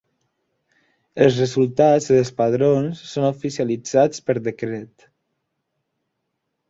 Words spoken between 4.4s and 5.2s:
decret.